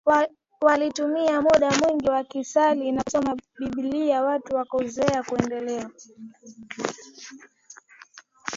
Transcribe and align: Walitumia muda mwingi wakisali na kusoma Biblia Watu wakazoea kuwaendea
Walitumia 0.61 1.41
muda 1.41 1.71
mwingi 1.71 2.09
wakisali 2.09 2.91
na 2.91 3.03
kusoma 3.03 3.37
Biblia 3.59 4.23
Watu 4.23 4.55
wakazoea 4.55 5.23
kuwaendea 5.23 5.89